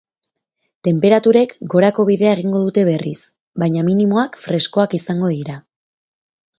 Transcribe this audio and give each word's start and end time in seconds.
Tenperaturek 0.87 1.53
gorako 1.75 2.07
bidea 2.09 2.33
egingo 2.39 2.63
dute 2.65 2.87
berriz, 2.91 3.15
baina 3.65 3.87
minimoak 3.93 4.43
freskoak 4.49 5.01
izango 5.03 5.35
dira. 5.39 5.65